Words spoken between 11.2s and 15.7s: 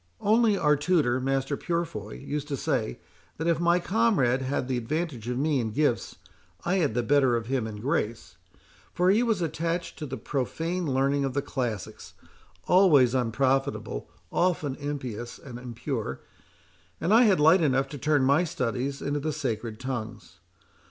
of the classics, always unprofitable, often impious and